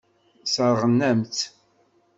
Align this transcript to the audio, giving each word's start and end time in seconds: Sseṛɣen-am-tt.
Sseṛɣen-am-tt. 0.45 1.41